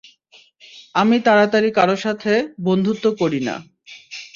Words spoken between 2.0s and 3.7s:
সাথে, বন্ধুত্ব করি না।